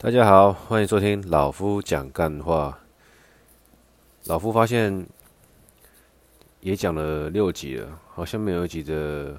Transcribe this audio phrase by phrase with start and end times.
[0.00, 2.78] 大家好，欢迎收听老夫讲干话。
[4.26, 5.04] 老夫发现
[6.60, 9.36] 也讲了六集了，好像没有一集的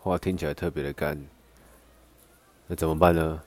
[0.00, 1.16] 话听起来特别的干。
[2.66, 3.40] 那怎么办呢？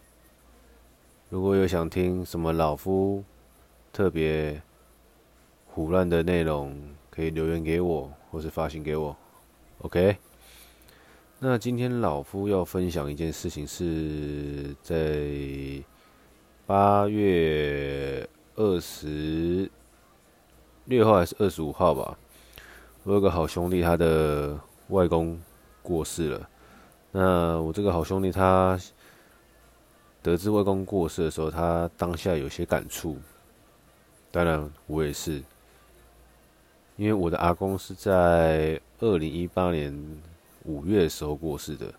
[1.29, 3.21] 如果有想听什么老夫
[3.91, 4.61] 特别
[5.65, 6.73] 胡乱的内容，
[7.09, 9.13] 可以留言给我，或是发信给我。
[9.79, 10.15] OK。
[11.37, 15.83] 那今天老夫要分享一件事情，是在。
[16.67, 19.69] 八月二十
[20.85, 22.17] 六号还是二十五号吧？
[23.03, 25.39] 我有个好兄弟，他的外公
[25.83, 26.49] 过世了。
[27.11, 28.79] 那我这个好兄弟，他
[30.23, 33.15] 得知外公过世的时候，他当下有些感触。
[34.31, 35.43] 当然，我也是，
[36.95, 39.95] 因为我的阿公是在二零一八年
[40.63, 41.93] 五月的时候过世的。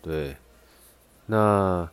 [0.00, 0.36] 对，
[1.26, 1.90] 那。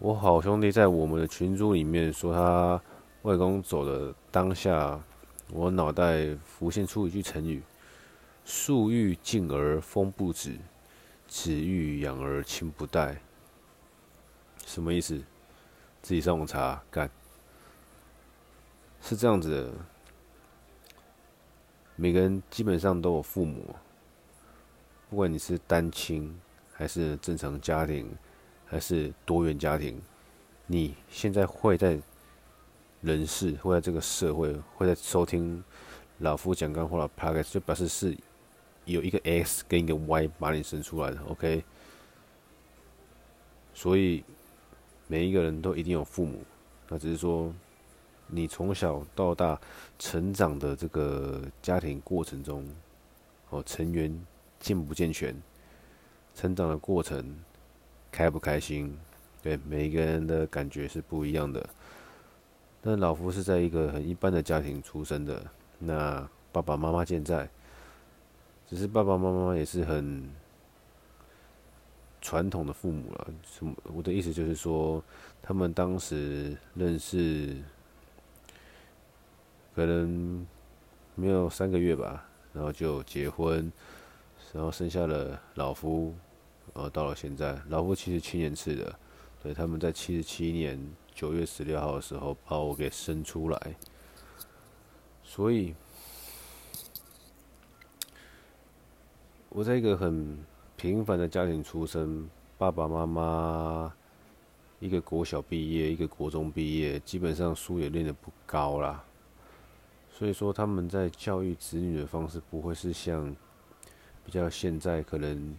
[0.00, 2.80] 我好兄弟在我们的群组里面说，他
[3.20, 4.98] 外公走的当下，
[5.52, 7.62] 我脑袋浮现出一句成语
[8.42, 10.56] ：“树欲静而风不止，
[11.28, 13.20] 子欲养而亲不待。”
[14.64, 15.22] 什么意思？
[16.00, 17.10] 自己上网查干。
[19.02, 19.72] 是这样子的，
[21.96, 23.76] 每个人基本上都有父母，
[25.10, 26.40] 不管你是单亲
[26.72, 28.10] 还是正常家庭。
[28.70, 30.00] 还是多元家庭，
[30.68, 31.98] 你现在会在
[33.00, 35.60] 人世，会在这个社会，会在收听
[36.18, 38.16] 老夫讲干货的 podcast，就表示是
[38.84, 41.64] 有一个 X 跟一个 Y 把你生出来的，OK？
[43.74, 44.22] 所以
[45.08, 46.40] 每一个人都一定有父母，
[46.88, 47.52] 那只是说
[48.28, 49.60] 你从小到大
[49.98, 52.64] 成长的这个家庭过程中，
[53.48, 54.16] 哦，成员
[54.60, 55.34] 健不健全，
[56.36, 57.34] 成长的过程。
[58.10, 58.96] 开不开心？
[59.42, 61.66] 对，每一个人的感觉是不一样的。
[62.82, 65.42] 但老夫是在一个很一般的家庭出生的，
[65.78, 67.48] 那爸爸妈妈健在，
[68.68, 70.28] 只是爸爸妈妈也是很
[72.20, 73.28] 传统的父母了。
[73.44, 73.74] 什么？
[73.94, 75.02] 我的意思就是说，
[75.42, 77.56] 他们当时认识，
[79.74, 80.46] 可能
[81.14, 83.70] 没有三个月吧，然后就结婚，
[84.52, 86.14] 然后生下了老夫。
[86.72, 88.96] 然后到了现在，老夫七十七年次的，
[89.42, 90.78] 对，他们在七十七年
[91.12, 93.76] 九月十六号的时候把我给生出来，
[95.24, 95.74] 所以，
[99.48, 100.38] 我在一个很
[100.76, 103.92] 平凡的家庭出生，爸爸妈妈
[104.78, 109.04] 一个国小毕业，一个国中毕业，基本上书也练得不高啦，
[110.12, 113.34] 所以说他们在教育子女的方式不会是像
[114.24, 115.56] 比较现在可能。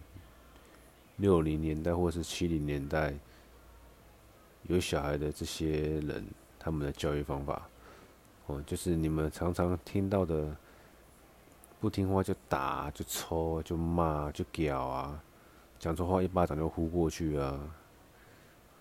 [1.16, 3.14] 六零年代或是七零年代
[4.64, 6.24] 有小孩的这些人，
[6.58, 7.68] 他们的教育方法，
[8.46, 10.56] 哦，就是你们常常听到的，
[11.80, 15.22] 不听话就打、就抽、就骂、就屌啊，
[15.78, 17.60] 讲错话一巴掌就呼过去啊，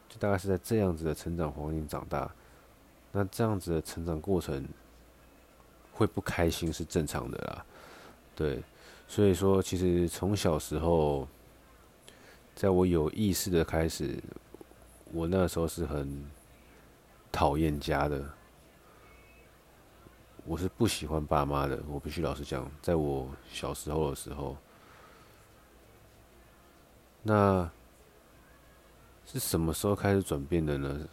[0.07, 2.31] 就大概是在这样子的成长环境长大，
[3.11, 4.65] 那这样子的成长过程
[5.93, 7.65] 会不开心是正常的啦，
[8.35, 8.63] 对，
[9.07, 11.27] 所以说其实从小时候。
[12.55, 14.21] 在我有意识的开始，
[15.11, 16.29] 我那时候是很
[17.31, 18.23] 讨厌家的，
[20.45, 21.81] 我是不喜欢爸妈的。
[21.87, 24.55] 我必须老实讲，在我小时候的时候，
[27.23, 27.69] 那
[29.25, 31.07] 是什么时候开始转变的呢？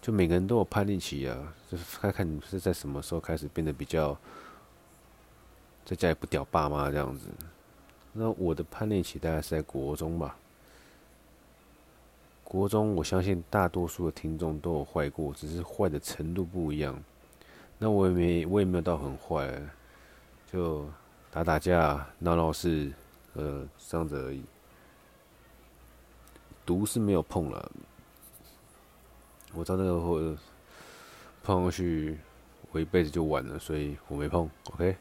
[0.00, 4.18] 就每个人都有叛逆期啊，就是看看你是在什么时候开始变得比较
[5.84, 7.28] 在家里不屌爸妈这样子。
[8.20, 10.36] 那我的叛逆期大概是在国中吧。
[12.42, 17.00] 国中，我相信大多数的听众都有坏过，只是坏的程度不一样。
[17.78, 19.62] 那我也没，我也没有到很坏，
[20.50, 20.84] 就
[21.30, 22.90] 打打架、闹闹事，
[23.34, 24.42] 呃，这样子而已。
[26.66, 27.70] 毒是没有碰了，
[29.52, 30.36] 我知道那个会
[31.44, 32.18] 碰上去，
[32.72, 34.50] 我一辈子就完了，所以我没碰。
[34.72, 34.96] OK，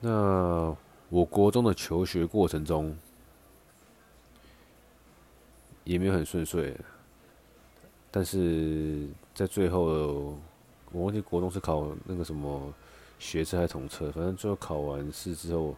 [0.00, 0.74] 那。
[1.10, 2.96] 我国中的求学过程中，
[5.84, 6.74] 也没有很顺遂，
[8.10, 10.36] 但是在最后，
[10.90, 12.72] 我忘记国中是考那个什么
[13.18, 15.76] 学测还是统测，反正最后考完试之后，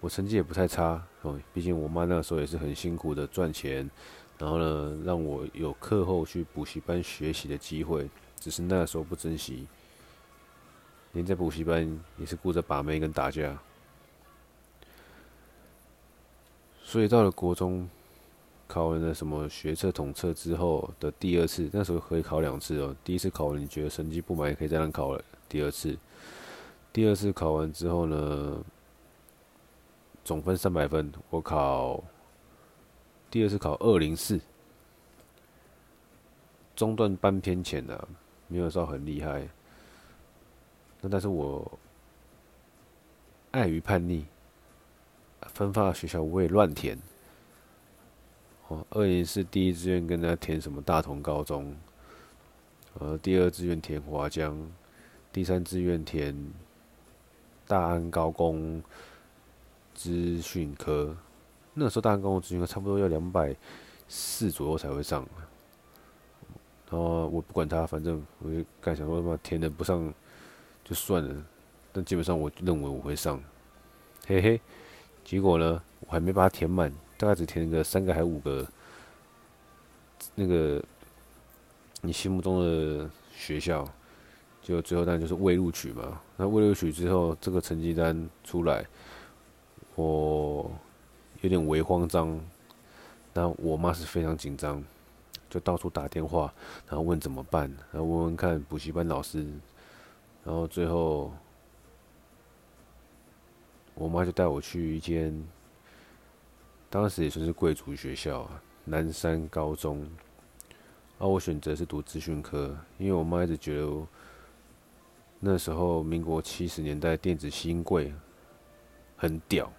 [0.00, 1.40] 我成绩也不太差哦。
[1.52, 3.90] 毕竟我妈那个时候也是很辛苦的赚钱，
[4.38, 8.08] 然后呢，让我有课后去补习班学习的机会，
[8.38, 9.66] 只是那个时候不珍惜，
[11.12, 13.58] 连在补习班也是顾着把妹跟打架。
[16.92, 17.88] 所以到了国中，
[18.68, 22.94] 考完了什么学测统测之后的第二次，那时候可以考两次哦。
[23.02, 25.96] 第一次考完你觉得成绩不满，也可以再让考了第二次。
[26.92, 28.62] 第二次考完之后呢，
[30.22, 32.04] 总分三百分，我考
[33.30, 34.38] 第二次考二零四，
[36.76, 38.06] 中段班偏浅的，
[38.48, 39.48] 没有说很厉害。
[41.00, 41.78] 那但是我
[43.52, 44.26] 碍于叛逆，
[45.54, 46.98] 分发学校我也乱填。
[48.68, 51.76] 哦，二零是第一志愿跟他填什么大同高中，
[52.98, 54.56] 呃，第二志愿填华江，
[55.32, 56.34] 第三志愿填
[57.66, 58.82] 大安高工
[59.94, 61.16] 资讯科。
[61.74, 63.54] 那时候大安高工资讯科差不多要两百
[64.08, 65.26] 四左右才会上。
[66.90, 70.12] 然后我不管他，反正我就干想说他妈填的不上。
[70.84, 71.44] 就算了，
[71.92, 73.40] 但基本上我认为我会上，
[74.26, 74.60] 嘿嘿。
[75.24, 78.66] 结果呢，我还没把它填满，大概只填了个三个还五个。
[80.34, 80.82] 那个
[82.00, 83.86] 你心目中的学校，
[84.62, 86.20] 就最后当然就是未录取嘛。
[86.36, 88.86] 那未录取之后，这个成绩单出来，
[89.96, 90.70] 我
[91.40, 92.40] 有点微慌张。
[93.34, 94.82] 那我妈是非常紧张，
[95.50, 96.52] 就到处打电话，
[96.86, 99.44] 然后问怎么办，然后问问看补习班老师。
[100.44, 101.32] 然后最后，
[103.94, 105.46] 我妈就带我去一间，
[106.90, 110.06] 当时也算是贵族学校啊，南山高中。
[111.18, 114.06] 而我选择是读资讯科，因为我妈一直觉得，
[115.38, 118.12] 那时候民国七十年代电子新贵
[119.16, 119.72] 很屌，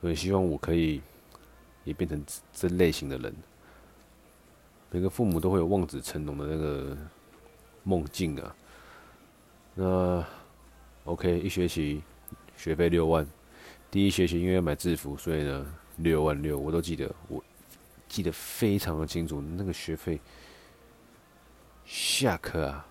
[0.00, 1.00] 所以希望我可以
[1.84, 2.22] 也变成
[2.52, 3.34] 这类型的人。
[4.90, 6.94] 每个父母都会有望子成龙的那个
[7.82, 8.54] 梦境啊。
[9.74, 10.22] 那
[11.04, 12.02] OK，一学期
[12.62, 13.26] 学费六万，
[13.90, 15.66] 第一学期因为要买制服，所以呢
[15.96, 17.42] 六万六，我都记得，我
[18.06, 19.40] 记得非常的清楚。
[19.40, 20.20] 那个学费
[21.84, 22.86] 下课啊，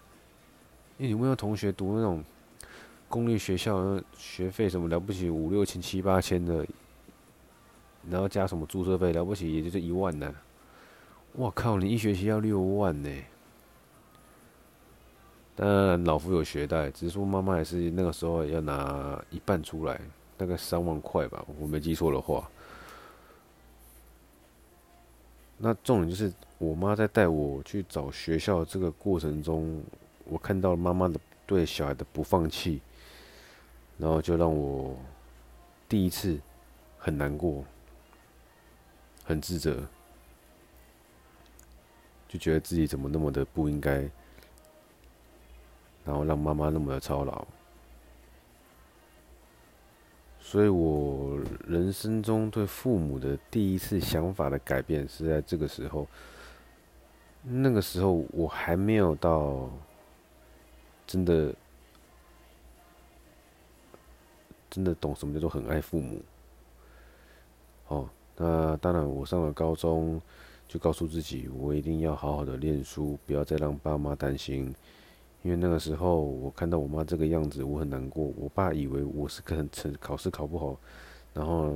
[0.98, 2.22] 因为你问到同学读那种
[3.08, 6.68] 公立学校，学费什么了不起五六千七八千的，
[8.10, 10.36] 然后加什么注册费了不起也就是一万呢。
[11.32, 13.10] 我靠，你一学期要六万呢？
[15.70, 20.02] 然，老夫有学贷，只是说妈妈还是那个时候要拿一半出来，
[20.36, 22.50] 大概三万块吧，我没记错的话。
[25.60, 29.84] 那重点就是我妈在带我去找学校这个过程中，
[30.26, 32.82] 我看到妈妈的对小孩的不放弃，
[34.00, 34.98] 然后就让我
[35.88, 36.40] 第一次
[36.98, 37.64] 很难过，
[39.24, 39.84] 很自责，
[42.28, 44.10] 就觉得自己怎么那么的不应该。
[46.06, 47.46] 然后让妈妈那么的操劳，
[50.40, 56.08] 所以我人生中对父母的第一次想法的改变是在这个时候。
[57.44, 59.68] 那个时候我还没有到
[61.08, 61.52] 真的
[64.70, 66.22] 真的懂什么叫做很爱父母。
[67.88, 68.08] 哦，
[68.38, 70.22] 那当然，我上了高中
[70.68, 74.74] 就告诉自己，我一定要好好的念书，不要再让爸妈担心。
[75.44, 78.32] 因为那个时候，我看到我妈这个样子，我很难过。
[78.38, 80.78] 我爸以为我是可能成考试考不好，
[81.34, 81.76] 然后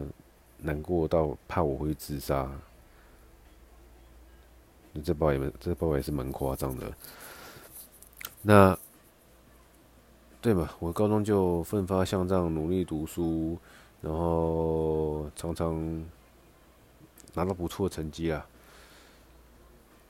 [0.59, 2.49] 难过到怕我会自杀。
[5.03, 6.91] 这爸也，这爸也是蛮夸张的。
[8.41, 8.77] 那，
[10.41, 10.69] 对嘛？
[10.79, 13.57] 我高中就奋发向上，努力读书，
[13.99, 16.05] 然后常常
[17.33, 18.45] 拿到不错的成绩啊。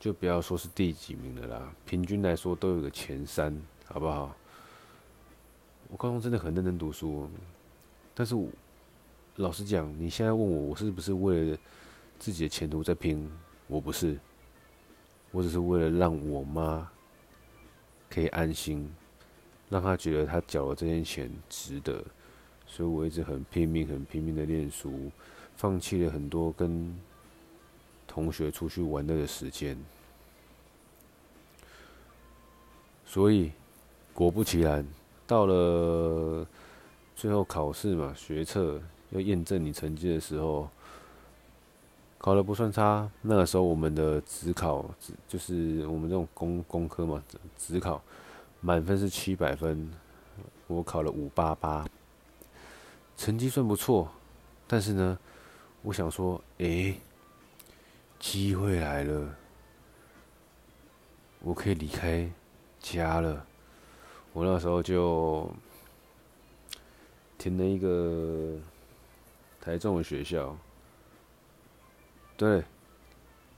[0.05, 4.35] 就不要说是第几名的啦，平均来说都有个前三，好不好？
[5.89, 7.27] 我高中真的很认真读书，
[8.13, 8.35] 但是
[9.37, 11.57] 老实讲，你现在问我，我是不是为了
[12.19, 13.27] 自己的前途在拼？
[13.65, 14.15] 我不是，
[15.31, 16.87] 我只是为了让我妈
[18.07, 18.87] 可以安心，
[19.69, 22.05] 让她觉得她缴了这些钱值得，
[22.67, 25.09] 所以我一直很拼命、很拼命的念书，
[25.57, 26.95] 放弃了很多跟
[28.05, 29.75] 同学出去玩乐的时间。
[33.05, 33.51] 所以，
[34.13, 34.85] 果不其然，
[35.27, 36.45] 到了
[37.15, 38.81] 最后考试嘛，学测
[39.11, 40.69] 要验证你成绩的时候，
[42.17, 43.09] 考的不算差。
[43.21, 44.83] 那个时候我们的指考，
[45.27, 47.23] 就是我们这种工工科嘛，
[47.57, 48.01] 指考
[48.59, 49.89] 满分是七百分，
[50.67, 51.87] 我考了五八八，
[53.15, 54.09] 成绩算不错。
[54.67, 55.17] 但是呢，
[55.83, 56.99] 我想说，诶，
[58.19, 59.35] 机会来了，
[61.41, 62.29] 我可以离开。
[62.87, 63.43] 加了，
[64.31, 65.49] 我那时候就
[67.35, 68.55] 填了一个
[69.59, 70.55] 台中的学校，
[72.37, 72.63] 对，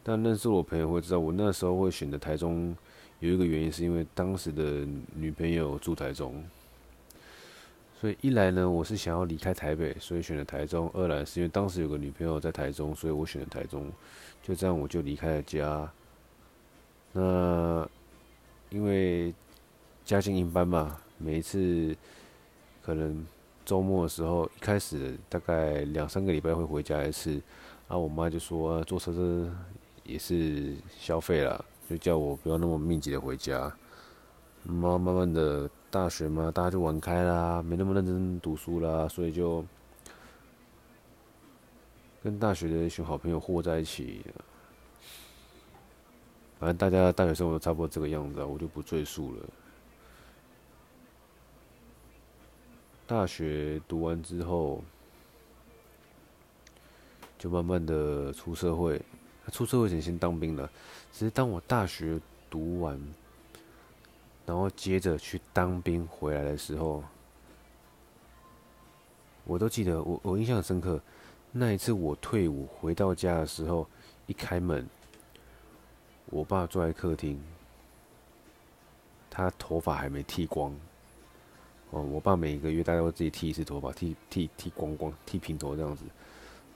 [0.02, 2.74] 但认识我朋友会知道，我那时候会选择台中，
[3.20, 6.42] 有一个原因是因为当时的女朋友住台中。
[8.00, 13.92] 所以一来呢，我是想要离开台北，所以选了台中；二来是因为当时有个女朋友在台中，所以我选了台中。
[14.42, 15.92] 就这样，我就离开了家。
[17.12, 17.90] 那
[18.70, 19.34] 因为
[20.06, 21.96] 家境一般嘛，每一次
[22.84, 23.26] 可能
[23.66, 27.42] 周末的时候，一开始大概两三个礼拜会回家一次。
[27.88, 29.52] 啊，我妈就说，坐车子
[30.04, 33.74] 也是消费啦，就叫我不要那么密集的回家。
[34.64, 35.70] 慢慢慢的。
[35.90, 39.66] 大学嘛，大家就玩开啦，没那么认真读书啦，所以就
[42.22, 44.22] 跟大学的一群好朋友和在一起。
[46.60, 49.42] 反正大家大学生活都差不多这个样子啊，我就不赘述了。
[53.06, 54.84] 大学读完之后，
[57.38, 59.02] 就慢慢的出社会。
[59.50, 60.70] 出社会前先当兵了，
[61.14, 63.00] 只是当我大学读完。
[64.46, 67.04] 然后接着去当兵回来的时候，
[69.46, 71.00] 我都记得，我我印象很深刻。
[71.52, 73.88] 那一次我退伍回到家的时候，
[74.26, 74.86] 一开门，
[76.30, 77.42] 我爸坐在客厅，
[79.30, 80.76] 他头发还没剃光。
[81.90, 86.04] 哦，我爸每个月大概会自己剃一次头发，剃剃剃光光，剃平头这样子。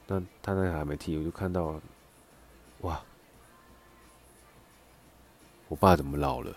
[0.07, 1.79] 但他那个还没剃，我就看到，
[2.81, 3.01] 哇，
[5.67, 6.55] 我爸怎么老了？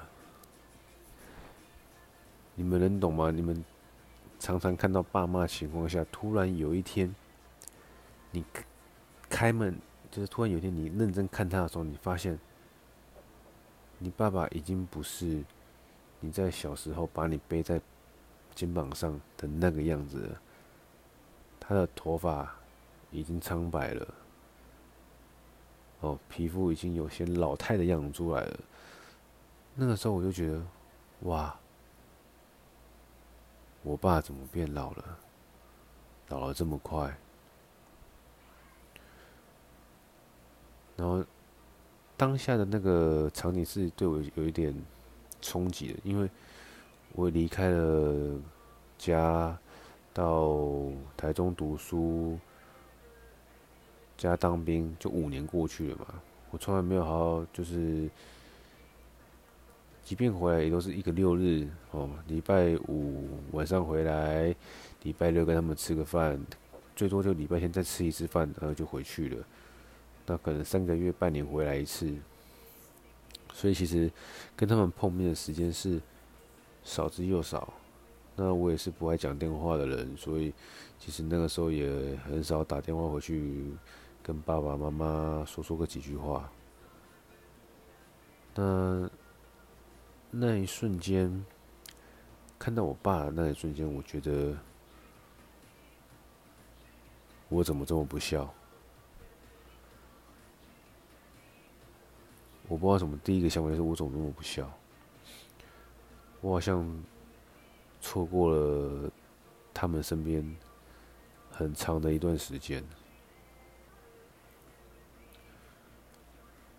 [2.55, 3.33] 你们能懂吗？
[3.33, 3.65] 你们
[4.39, 7.13] 常常看到爸妈情况下，突然有一天，
[8.31, 8.45] 你
[9.29, 9.77] 开门，
[10.13, 12.39] 就是突然有一天你认真看他的时候，你发现，
[13.99, 15.43] 你爸爸已经不是
[16.21, 17.81] 你在小时候把你背在
[18.55, 20.41] 肩膀上的那个样子了，
[21.59, 22.55] 他的头发
[23.11, 24.15] 已经苍白了，
[26.01, 28.61] 哦，皮肤已经有些老态的样子出来了。
[29.75, 30.63] 那个时候我就觉得，
[31.21, 31.57] 哇！
[33.83, 35.19] 我爸怎么变老了？
[36.29, 37.15] 老了这么快？
[40.97, 41.25] 然后
[42.17, 44.75] 当下的那个场景是对我有一点
[45.41, 46.31] 冲击的，因为
[47.13, 48.41] 我离开了
[48.99, 49.59] 家，
[50.13, 52.39] 到台中读书，
[54.17, 56.07] 加当兵，就五年过去了嘛。
[56.51, 58.09] 我从来没有好好就是。
[60.07, 64.55] 即便回来也都是一个六日哦，礼拜五晚上回来，
[65.03, 66.39] 礼拜六跟他们吃个饭，
[66.95, 69.43] 最多就礼拜天再吃一次饭，然后就回去了。
[70.27, 72.13] 那可能三个月、半年回来一次，
[73.53, 74.11] 所以其实
[74.57, 76.01] 跟他们碰面的时间是
[76.83, 77.73] 少之又少。
[78.37, 80.53] 那我也是不爱讲电话的人，所以
[80.99, 83.73] 其实那个时候也很少打电话回去
[84.23, 86.51] 跟爸爸妈妈说说个几句话。
[88.55, 89.11] 那。
[90.37, 91.47] 那一瞬间，
[92.59, 94.53] 看到我爸的那一瞬间，我觉得
[97.49, 98.53] 我怎么这么不孝？
[102.75, 104.69] 我不知道什么，第一个想法就是我怎么这么不孝？
[106.41, 107.05] 我好像
[108.01, 109.09] 错过了
[109.73, 110.57] 他们身边
[111.53, 112.85] 很长的一段时间，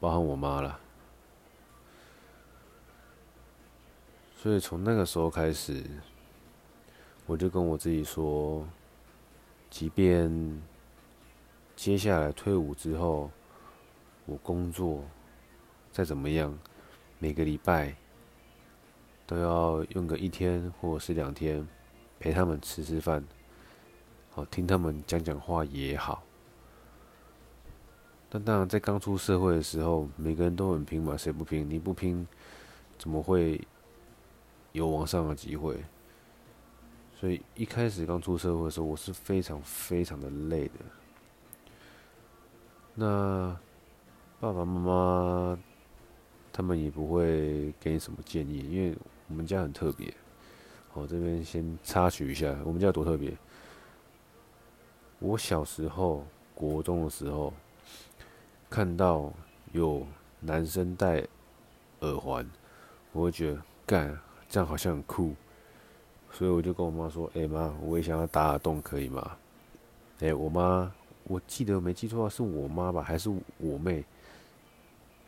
[0.02, 0.78] 包含我妈了。
[4.36, 5.82] 所以从那个时候开始，
[7.26, 8.68] 我就跟我自己说，
[9.70, 10.62] 即便
[11.74, 13.32] 接下来退伍之后，
[14.26, 15.02] 我工作
[15.96, 16.60] 再怎么样，
[17.20, 17.96] 每个礼拜
[19.26, 21.66] 都要用个一天或者是两天
[22.20, 23.24] 陪他们吃吃饭，
[24.30, 26.22] 好听他们讲讲话也好。
[28.30, 31.70] 但当然，在刚出社会的时候，每个人都很拼嘛，谁不拼？
[31.70, 32.28] 你不拼，
[32.98, 33.66] 怎么会？
[34.74, 35.82] 有往上的机会，
[37.18, 40.74] 所以一开始刚出社会的时候，我是非常非常的累的。
[42.94, 43.58] 那
[44.38, 45.58] 爸爸妈妈
[46.56, 48.98] 他们也不会给你什么建议，因为
[49.28, 50.14] 我们家很特别。
[50.90, 53.38] 好，这边先插曲一下，我们家多特别？
[55.20, 57.52] 我小时候国中的时候，
[58.70, 59.34] 看到
[59.74, 60.08] 有
[60.40, 61.28] 男生戴
[62.00, 62.50] 耳环，
[63.12, 64.18] 我会觉得干。
[64.48, 65.36] 这样好像很酷，
[66.32, 69.36] 所以我就跟我妈说：“哎、妈，我也想要打耳洞，可以吗？”
[70.22, 70.90] 哎、我妈，
[71.26, 74.06] 我记得没记错是我妈吧，还是我妹？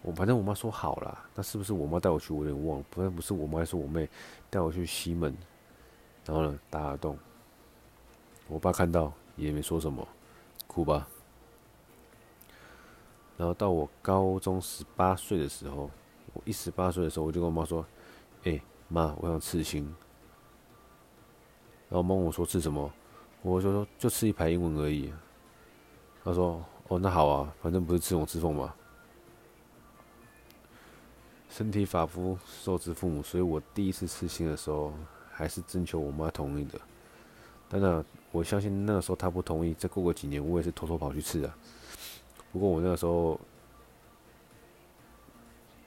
[0.08, 2.32] 我反正我妈说好了，那是不是我妈带我去？
[2.32, 4.08] 我有点忘了，不然不是我妈，是我妹
[4.50, 5.36] 带我去西门，
[6.24, 7.20] 然后呢打耳洞。
[8.48, 10.08] 我爸看到也没说什么，
[10.66, 11.06] 哭吧？
[13.36, 15.92] 然后到我高中十八岁的时候，
[16.34, 17.86] 我一十八岁的时候，我就跟我妈说
[18.46, 19.94] ：“哎，妈，我想刺青。”
[21.90, 22.90] 然后妈问我说：“刺什么？”
[23.44, 25.12] 我就说：“就刺一排英文而已。”
[26.24, 28.74] 她说：“哦，那好啊，反正不是刺龙刺凤嘛。”
[31.50, 34.94] 身体发肤受之父母，所以我第一次刺青的时候，
[35.32, 36.80] 还是征求我妈同意的。
[37.70, 41.58] 当然，我相信那个时候她不同意，再过个几年，我也是偷偷跑去刺啊。
[42.51, 43.39] 不过我那个时候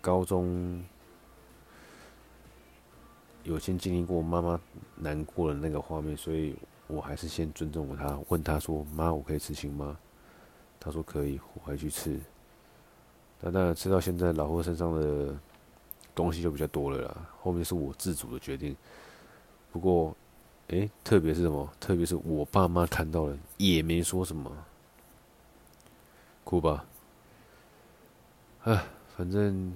[0.01, 0.83] 高中
[3.45, 4.61] 有先经历过妈妈
[4.97, 9.97] 难过的那个画面，所以我还是先尊重她，问她说：“妈，我可以刺青吗？”
[10.81, 12.19] 她说：“可以。”我还去刺。
[13.41, 15.39] 但当然，刺到现在，老夫身上的。
[16.15, 18.77] 东西就比较多了啦，后面是我自主的决定。
[19.73, 20.17] 不过，
[20.69, 21.69] 诶、特别是什么？
[21.79, 24.51] 特别是我爸妈看到了也没说什么，
[26.45, 26.85] 哭吧。
[28.65, 28.85] 啊，
[29.17, 29.73] 反正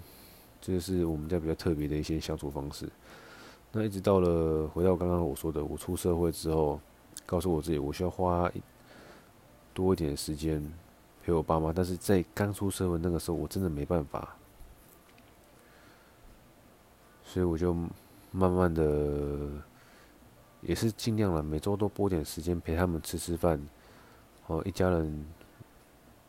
[0.61, 2.88] 这是我们家比较特别的一些相处方式。
[3.73, 6.81] 那一直到了回到刚刚我说的，我出社会之后，
[7.25, 8.50] 告诉我自己我需要花
[9.73, 10.62] 多一点时间
[11.25, 11.73] 陪我爸妈。
[11.73, 14.37] 但是在刚出社会那个时候，我真的没办法。
[17.35, 17.75] 所以我就
[18.31, 19.50] 慢慢的，
[20.61, 23.61] 也是尽量了，每周都拨点时间陪他们吃吃饭。
[24.47, 25.26] 哦，一家人，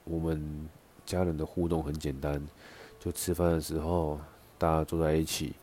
[0.03, 0.67] 我们
[1.05, 2.43] 家人的互动很简单，
[2.99, 4.19] 就吃饭的时候
[4.57, 5.53] 大家坐在一起，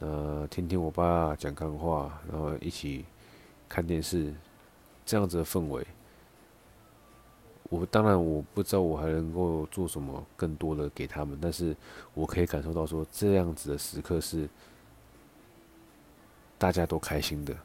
[0.00, 3.04] 呃，听听我爸讲干话，然后一起
[3.68, 4.34] 看电视，
[5.06, 5.86] 这样子的氛围。
[7.74, 11.76] 我当然我不知道我还能够做什么更多的给他们，但是
[12.14, 14.48] 我可以感受到说这样子的时刻是
[16.56, 17.56] 大家都开心的，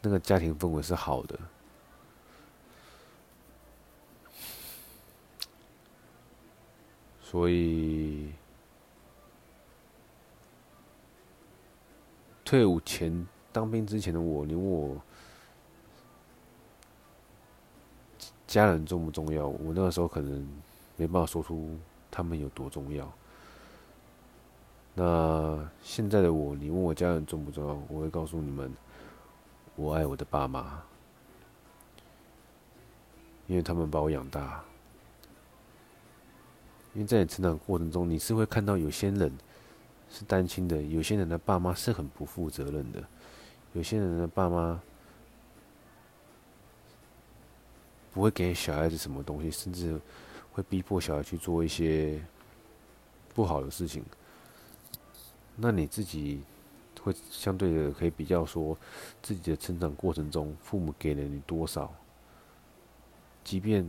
[0.00, 1.38] 那个家庭氛围是好的，
[7.20, 8.30] 所以
[12.44, 15.02] 退伍前当兵之前的我，你问我。
[18.46, 19.46] 家人重不重要？
[19.46, 20.48] 我那个时候可能
[20.96, 21.76] 没办法说出
[22.10, 23.12] 他们有多重要。
[24.94, 27.76] 那现在的我，你问我家人重不重要？
[27.88, 28.72] 我会告诉你们，
[29.74, 30.80] 我爱我的爸妈，
[33.48, 34.62] 因为他们把我养大。
[36.94, 39.30] 因为在你成长过程中，你是会看到有些人
[40.08, 43.02] 是单亲的，有些人的爸妈是很不负责任的，
[43.72, 44.80] 有些人的爸妈。
[48.16, 50.00] 不会给小孩子什么东西，甚至
[50.50, 52.18] 会逼迫小孩去做一些
[53.34, 54.02] 不好的事情。
[55.54, 56.40] 那你自己
[57.02, 58.74] 会相对的可以比较说，
[59.20, 61.92] 自己的成长过程中，父母给了你多少？
[63.44, 63.86] 即便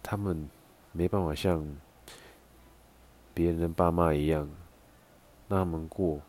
[0.00, 0.48] 他们
[0.92, 1.66] 没办法像
[3.34, 4.48] 别人的爸妈一样，
[5.48, 6.20] 让他们过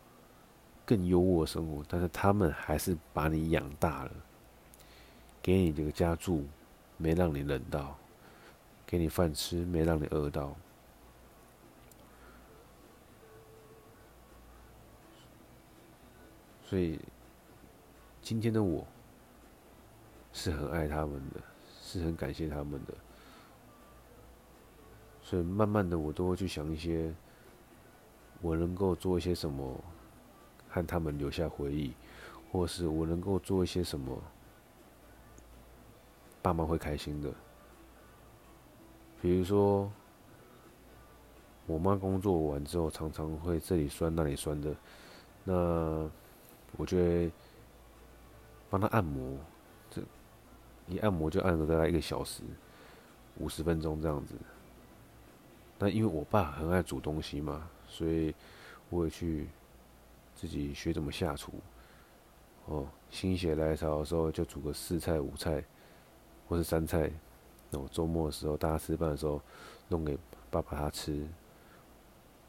[0.84, 4.10] 更优渥的生活，但是他们还是把你养大了。
[5.46, 6.44] 给你这个家住，
[6.96, 7.96] 没让你冷到；
[8.84, 10.52] 给你饭吃，没让你饿到。
[16.64, 16.98] 所以，
[18.20, 18.84] 今天的我
[20.32, 21.40] 是很爱他们的，
[21.80, 22.92] 是很感谢他们的。
[25.22, 27.14] 所以，慢慢的，我都会去想一些，
[28.40, 29.80] 我能够做一些什么，
[30.68, 31.92] 和他们留下回忆，
[32.50, 34.20] 或是我能够做一些什么。
[36.46, 37.28] 爸妈会开心的，
[39.20, 39.90] 比如说，
[41.66, 44.72] 我妈工作完之后，常常会这里酸那里酸的，
[45.42, 46.08] 那
[46.76, 47.32] 我就会
[48.70, 49.36] 帮她按摩，
[49.90, 50.00] 这
[50.86, 52.44] 一按摩就按了大概一个小时，
[53.38, 54.36] 五十分钟这样子。
[55.80, 58.32] 那因为我爸很爱煮东西嘛，所以
[58.88, 59.48] 我也去
[60.36, 61.52] 自己学怎么下厨。
[62.66, 65.64] 哦，心血来潮的时候就煮个四菜五菜。
[66.48, 67.10] 或是三菜，
[67.70, 69.40] 那我周末的时候，大家吃饭的时候，
[69.88, 70.16] 弄给
[70.50, 71.12] 爸爸他吃。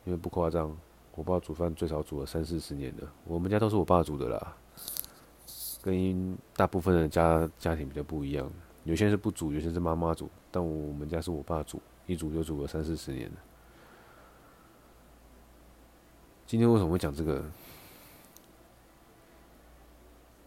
[0.05, 0.73] 因为不夸张，
[1.15, 3.11] 我爸煮饭最少煮了三四十年了。
[3.25, 4.55] 我们家都是我爸煮的啦，
[5.81, 8.49] 跟大部分的家家庭比较不一样。
[8.83, 13.37] 有些是不煮，有些是妈妈煮，但我们家是我爸煮，一煮就煮了三四十年了。
[16.45, 17.43] 今天为什么会讲这个？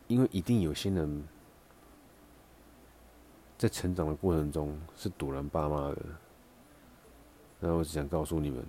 [0.06, 1.24] 因为一定有些人。
[3.60, 5.98] 在成长的过程中是赌人爸妈的，
[7.58, 8.64] 那我只想告诉你们，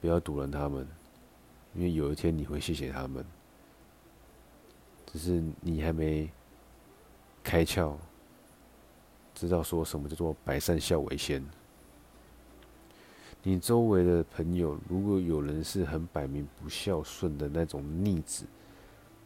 [0.00, 0.86] 不要赌人他们，
[1.74, 3.26] 因为有一天你会谢谢他们，
[5.06, 6.30] 只是你还没
[7.42, 7.96] 开窍，
[9.34, 11.44] 知道说什么叫做百善孝为先。
[13.42, 18.46] 你周围的朋友，如果有人是很摆明不孝顺的那种逆子，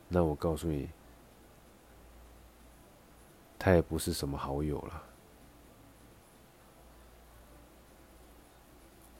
[0.09, 0.89] 那我告诉你，
[3.59, 5.03] 他也不是什么好友了。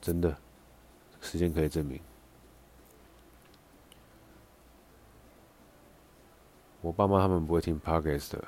[0.01, 0.35] 真的，
[1.19, 1.99] 时间可以证明。
[6.81, 8.47] 我爸妈他们不会听 Podcast 的，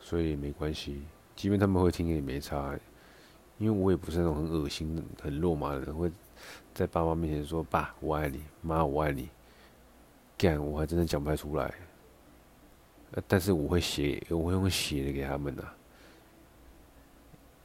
[0.00, 1.04] 所以没关系。
[1.36, 2.76] 即便他们会听，也没差。
[3.58, 6.10] 因为我也不是那种很恶心、很肉麻的人，会
[6.74, 9.30] 在爸妈面前说“爸，我爱你”“妈，我爱你”。
[10.36, 11.72] 干，我还真的讲不太出来。
[13.28, 15.76] 但是我会写，我会用写的给他们呐、啊，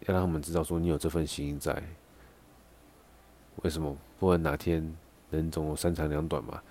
[0.08, 1.82] 要让他们知道说你有这份心在。
[3.64, 3.96] 为什么？
[4.20, 4.96] 不然哪天
[5.32, 6.62] 人总有三长两短嘛。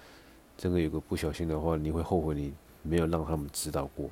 [0.56, 4.10] 真的有个不小心的话，你会后悔你没有让他们知道过。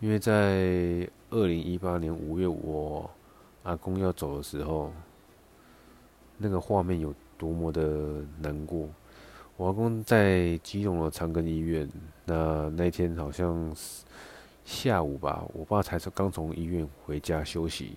[0.00, 3.10] 因为在二零一八年五月，我
[3.62, 4.92] 阿公要走的时候，
[6.36, 8.88] 那个画面有多么的难过。
[9.62, 11.88] 我阿公在基隆的长庚医院，
[12.24, 14.02] 那那天好像是
[14.64, 17.96] 下午吧，我爸才是刚从医院回家休息，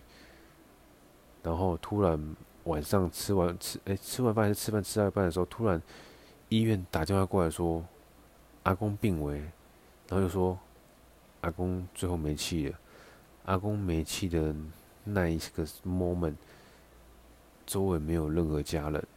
[1.41, 5.81] 然后突然晚上吃完吃哎、吃完饭还是吃饭吃到一半的时候，突然
[6.49, 7.83] 医院打电话过来说
[8.61, 9.39] 阿公病危，
[10.07, 10.55] 然后又说。
[11.41, 12.79] 阿公最后没气了。
[13.45, 14.55] 阿公没气的
[15.03, 16.33] 那一个 moment，
[17.67, 19.07] 周围没有任何家人。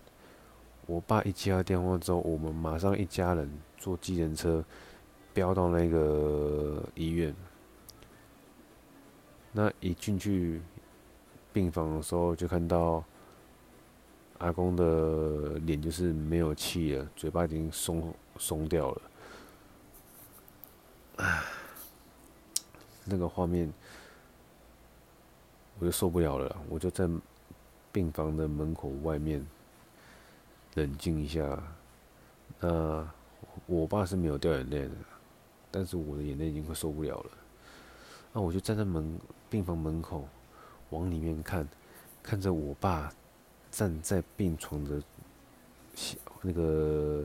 [0.89, 3.47] 我爸一接到电话之后，我们马上一家人
[3.77, 4.65] 坐计程车
[5.35, 7.35] 飙到那个医院。
[9.53, 10.63] 那一进去
[11.53, 13.05] 病房的时候，就看到
[14.39, 19.03] 阿公的脸就是没有气了，嘴巴已经松松掉了。
[23.05, 23.71] 那个画面，
[25.79, 27.07] 我就受不了了，我就在
[27.93, 29.47] 病房的门口外面
[30.79, 31.63] 冷静一下。
[32.61, 33.07] 那
[33.67, 34.91] 我爸是没有掉眼泪的，
[35.71, 37.31] 但是我的眼泪已经快受不了了。
[38.33, 39.19] 那我就站在门
[39.51, 40.29] 病房门口，
[40.91, 41.69] 往里面看，
[42.23, 43.13] 看着我爸
[43.71, 45.03] 站在病床的
[46.43, 47.25] 那个。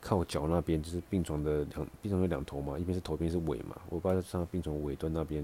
[0.00, 3.76] 靠脚那边就是病床的两，病床有两头嘛，一边是头，一边是尾嘛。
[3.90, 5.42] 我爸就站在病床尾端那边，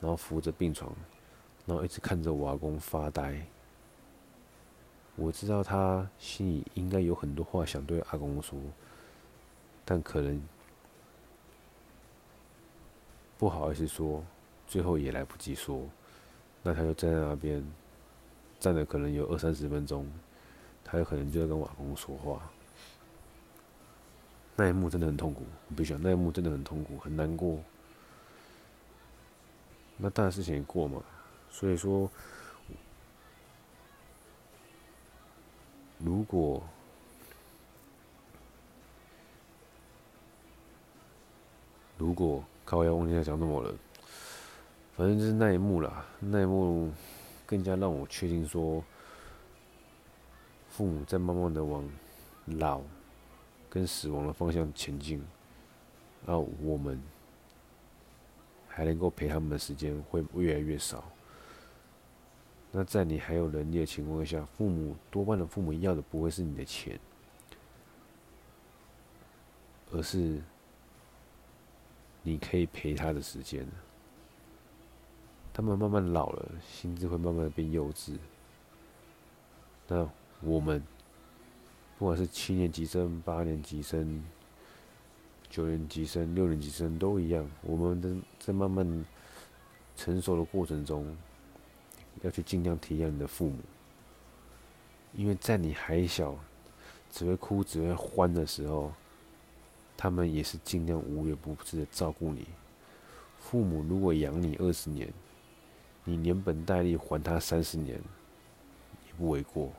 [0.00, 0.94] 然后扶着病床，
[1.66, 3.44] 然后一直看着我阿公发呆。
[5.16, 8.58] 我知道他心里应该有很多话想对阿公说，
[9.84, 10.40] 但可能
[13.38, 14.22] 不好意思说，
[14.66, 15.82] 最后也来不及说。
[16.62, 17.64] 那他就站在那边，
[18.58, 20.06] 站了可能有二三十分钟，
[20.84, 22.42] 他有可能就在跟我阿公说话。
[24.56, 27.58] 那一幕真的很痛苦，我必须讲，那一幕真的很痛苦，很难过。
[29.96, 31.02] 那大事情也过嘛，
[31.50, 32.10] 所以说，
[36.06, 36.62] 如果
[41.98, 43.74] 如果靠要忘记在讲什么了，
[44.96, 46.92] 反正就是那一幕啦，那一幕
[47.44, 48.84] 更加让我确定说，
[50.70, 51.84] 父母在慢慢的往
[52.44, 52.80] 老。
[53.68, 55.22] 跟死亡的方向前进，
[56.24, 56.98] 那我们
[58.68, 61.04] 还能够陪他们的时间会越来越少。
[62.76, 67.00] 那在你还有能力的情况下，父母多半的父母要的不会是你的钱，
[69.90, 70.42] 而是
[72.22, 73.66] 你可以陪他的时间。
[75.54, 78.18] 他们慢慢老了，心智会慢慢的变幼稚。
[79.88, 80.06] 那
[80.42, 80.82] 我们。
[81.98, 84.22] 不管是七年级生、八年级生、
[85.48, 89.02] 九年级生、六年级生都一样，我们的在慢慢
[89.96, 91.16] 成熟的过程中，
[92.22, 93.58] 要去尽量体谅你的父母，
[95.14, 96.34] 因为在你还小、
[97.10, 98.92] 只会哭、只会欢的时候，
[99.96, 102.46] 他们也是尽量无微不至的照顾你。
[103.40, 105.12] 父母如果养你二十年，
[106.04, 107.96] 你连本带利还他三十年，
[109.06, 109.72] 也不为过。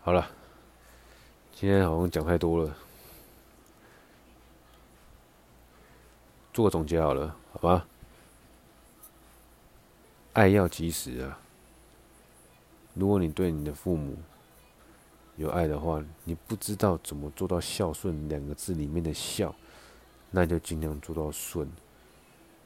[0.00, 0.28] 好了，
[1.54, 2.76] 今天好像讲太多了，
[6.52, 7.86] 做个总结好了，好吧？
[10.34, 11.38] 爱要及时啊！
[12.94, 14.16] 如果你对你的父母
[15.36, 19.54] 有爱的话，你不知道怎么做到孝顺两个字里面的孝，
[20.30, 21.70] 那就尽量做到顺。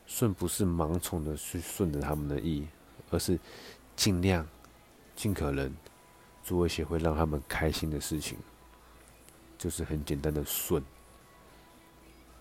[0.06, 2.66] 顺不是盲从的去顺着他们的意，
[3.10, 3.38] 而是
[3.94, 4.46] 尽量、
[5.14, 5.72] 尽可能。
[6.44, 8.38] 做一些会让他们开心的事情，
[9.58, 10.80] 就是很简单的顺，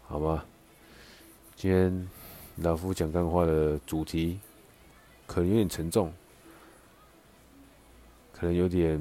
[0.03, 0.45] 好吗？
[1.57, 2.09] 今天
[2.57, 4.37] 老夫讲干话的主题
[5.25, 6.11] 可能有点沉重，
[8.33, 8.99] 可能有点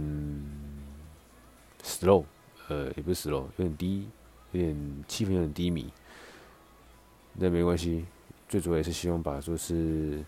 [1.83, 2.25] slow，
[2.69, 4.09] 呃，也不是 slow，有点低，
[4.53, 5.93] 有点气氛有点低迷。
[7.33, 8.07] 那没关系，
[8.49, 10.25] 最主要也是希望把就是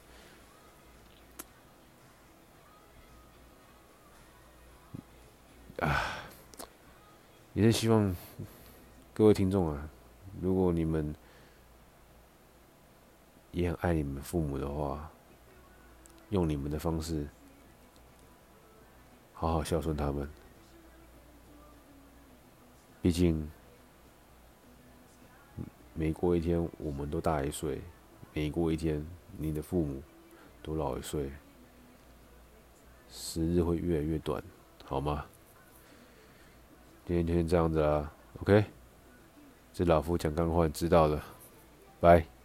[5.79, 6.03] 啊，
[7.55, 8.15] 也是希望
[9.15, 9.89] 各位听众啊，
[10.41, 11.15] 如果你们。
[13.57, 15.11] 也很爱你们父母的话，
[16.29, 17.27] 用你们的方式
[19.33, 20.29] 好好孝顺他们。
[23.01, 23.51] 毕竟，
[25.95, 27.81] 每过一天我们都大一岁，
[28.35, 29.03] 每过一天
[29.39, 30.03] 你的父母
[30.63, 31.33] 都老一岁，
[33.09, 34.43] 时日会越来越短，
[34.85, 35.25] 好吗？
[37.07, 38.63] 今天就先这样子啦，OK。
[39.73, 41.25] 这老夫讲干话，知道了，
[42.01, 42.36] 拜。